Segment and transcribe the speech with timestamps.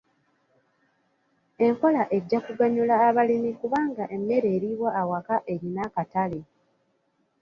[1.65, 6.39] Enkola ejja kuganyula abalimi kubanga emmere eriibwa awaka erina akatale.